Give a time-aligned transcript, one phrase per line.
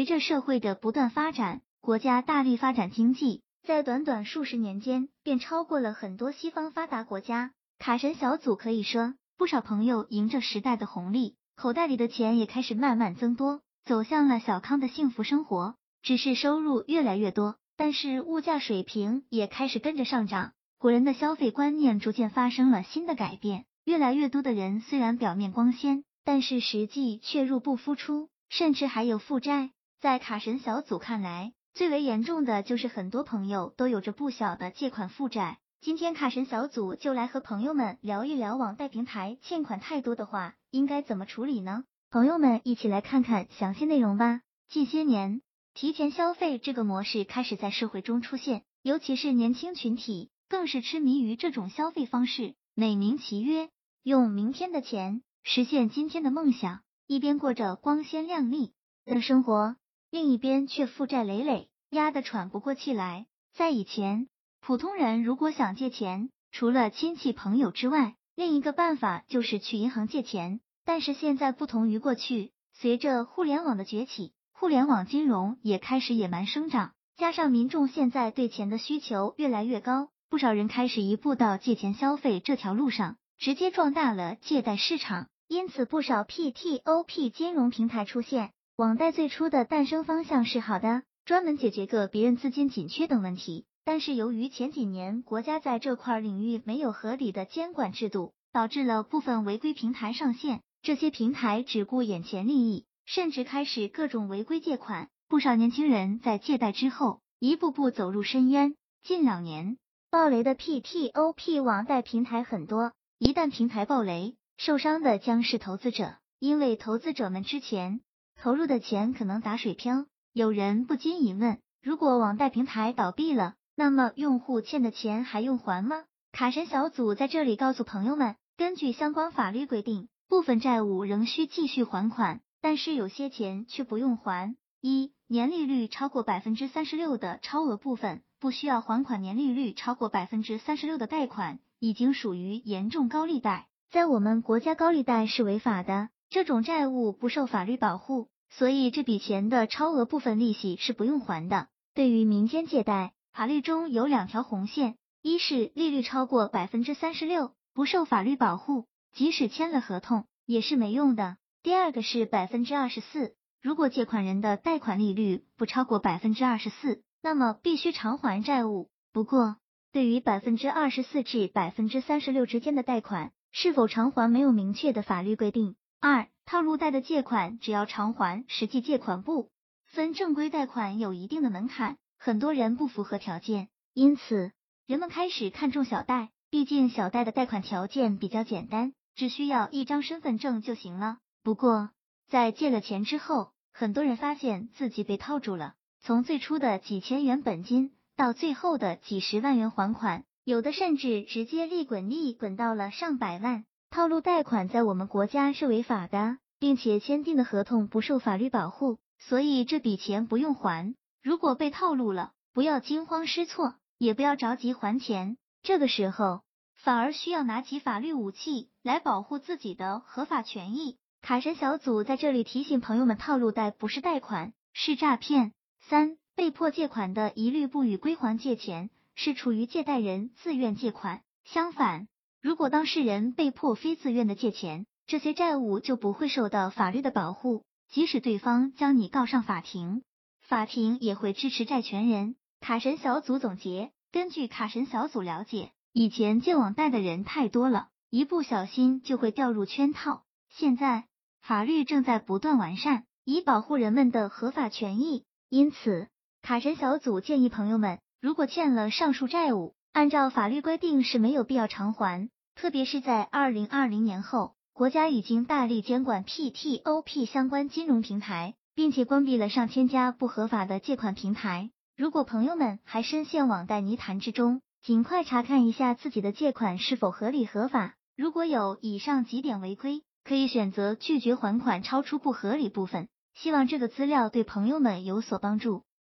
[0.00, 7.52] 随着社会的不断发展，国家大力发展经济，在短短数十年间便超过了很多西方发达国家。
[7.78, 15.74] 卡神小组可以说，不少朋友迎着时代的红利，口袋里的钱也开始慢慢增多，走向了小康的幸福生活。
[16.02, 23.66] 只是收入越来越多，但是物价水平也开始跟着上涨，国人的消费观念逐渐发生了新的改变。
[23.84, 29.72] 越来越多的人虽然表面光鲜，但是实际却入不敷出，甚至还有负债。
[30.00, 35.58] 在卡神小组看来，最为严重的就是很多朋友都有着不小的借款负债。
[35.82, 41.84] 今天卡神小组就来和朋友们聊一聊，网贷平台欠款太多的话，应该怎么处理呢？
[42.08, 44.40] 朋友们一起来看看详细内容吧。
[44.70, 45.42] 近些年，
[45.74, 53.68] 提前消费这个模式开始在社会中出现，尤其是年轻群体更是痴迷于这种消费方式，美名其曰
[54.02, 58.72] 用明天的钱实现今天的梦想，一边过着光鲜亮丽
[59.04, 59.76] 的生活。
[60.10, 63.26] 另一边却负债累累，压得喘不过气来。
[63.52, 64.26] 在以前，
[64.60, 70.60] 普通人如果想借钱，除了亲戚朋友之外，另一个办法就是去银行借钱。
[70.84, 85.28] 但是现在不同于过去，随着互联网的崛起，互联网金融也开始野蛮生长，加上民众现在对钱的需求越来越高，不少人开始一步到借钱消费这条路上，直接壮大了借贷市场。
[85.46, 88.52] 因此，不少 P T O P 金融平台出现。
[88.80, 93.66] 网贷最初的诞生方向是好的，专门解决个别人资金紧缺等问题。
[93.84, 100.62] 但是由于前几年国家在这块领域没有合理的监管制度，导致了部分违规平台上线。
[100.80, 105.10] 这些平台只顾眼前利益，甚至开始各种违规借款。
[105.28, 108.74] 不少年轻人在借贷之后，一步步走入深渊。
[109.02, 109.76] 近两年
[110.10, 118.00] 暴雷的 P T O P 网贷平台很多，一旦平台暴雷，受伤的将是投资者，因为投资者们之前。
[118.42, 126.04] 投入的钱可能打水漂，有人不禁疑问：如果网贷平台倒闭了，那么用户欠的钱还用还吗？
[126.32, 134.56] 卡神小组在这里告诉朋友们，根据相关法律规定，部分债务仍需继续还款，但是有些钱却不用还。
[134.80, 146.08] 一、年利率超过百分之三十六的超额部分不需要还款，年利率超过百分之三十六的贷款已经属于严重高利贷，在我们国家高利贷是违法的。
[146.30, 151.68] 这种债务不受法律保护，所以这笔钱的超额部分利息是不用还的。
[151.94, 168.88] 对于民间借贷，法律中有两条红线：一是利率超过百分之三十六，不受法律保护，即使签了合同也是没用的；第二个是百分之二十四，如果借款人的贷款利率不超过百分之二十四，那么必须偿还债务。
[169.12, 169.56] 不过，
[169.92, 175.76] 对于百分之二十四至百分之三十六之间的贷款，是否偿还没有明确的法律规定。
[176.00, 179.50] 二、套路贷的借款只要偿还实际借款部
[179.86, 184.52] 分，正规贷款有一定的门槛，很多人不符合条件，因此
[184.86, 186.30] 人们开始看重小贷。
[186.50, 191.18] 毕竟小贷的贷款条件比较简单，只需要一张身份证就行了。
[191.44, 191.90] 不过
[192.28, 203.64] 在借了钱之后，很多人发现自己被套住了，从最初的几千元本金到最后的几十万元还款，有的甚至直接利滚利滚到了上百万。
[203.90, 210.94] 套路贷款在我们国家是违法的，并且签订的合同不受法律保护，所以这笔钱不用还。
[211.20, 216.42] 如果被套路了，不要惊慌失措，也不要着急还钱，这个时候
[216.76, 220.96] 反而需要拿起法律武器来保护自己的合法权益。
[221.20, 225.52] 卡神小组在这里提醒朋友们，套路贷不是贷款，是诈骗。
[225.88, 231.22] 三、被迫借款的一律不予归还借钱，是处于借贷人自愿借款。
[231.44, 232.06] 相反。
[232.42, 240.02] 如果当事人被迫非自愿的借钱，这些债务就不会受到法律的保护，即使对方将你告上法庭，
[240.40, 242.36] 法庭也会支持债权人。
[242.60, 250.24] 卡神小组总结：根据卡神小组了解，以前借网贷的人太多了，一不小心就会掉入圈套。
[250.48, 251.04] 现在
[251.42, 255.24] 法律正在不断完善，以保护人们的合法权益。
[255.50, 256.08] 因此，
[256.40, 262.30] 卡神小组建议朋友们，如果欠了上述债务，按照法律规定是没有必要偿还，
[262.60, 271.70] 特别是在二零二零年后，国家已经大力监管 P T O P 相关金融平台，并且关闭了上千家不合法的借款平台。
[271.96, 277.94] 如果朋友们还深陷网贷泥潭之中，尽快查看一下自己的借款是否合理合法。
[278.14, 283.08] 如果有以上几点违规，可以选择拒绝还款超出不合理部分。
[283.32, 285.84] 希望这个资料对朋友们有所帮助。